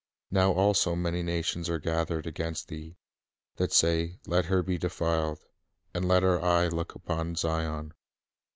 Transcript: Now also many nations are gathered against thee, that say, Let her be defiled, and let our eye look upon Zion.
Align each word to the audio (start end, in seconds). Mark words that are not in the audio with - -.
Now 0.31 0.51
also 0.53 0.95
many 0.95 1.21
nations 1.21 1.69
are 1.69 1.77
gathered 1.77 2.25
against 2.25 2.69
thee, 2.69 2.97
that 3.57 3.71
say, 3.71 4.17
Let 4.25 4.45
her 4.45 4.63
be 4.63 4.79
defiled, 4.79 5.45
and 5.93 6.07
let 6.07 6.23
our 6.23 6.41
eye 6.43 6.69
look 6.69 6.95
upon 6.95 7.35
Zion. 7.35 7.93